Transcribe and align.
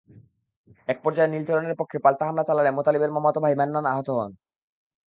একপর্যায়ে 0.87 1.31
নীলচরণের 1.33 1.75
পক্ষ 1.75 1.91
পাল্টা 1.97 2.23
হামলা 2.27 2.43
চালালে 2.43 2.71
মোতালিবের 2.71 3.11
মামাতো 3.11 3.39
ভাই 3.43 3.53
মান্নান 3.55 3.85
আহত 3.85 4.07
হন। 4.17 4.31